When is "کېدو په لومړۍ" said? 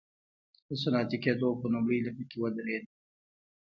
1.23-1.99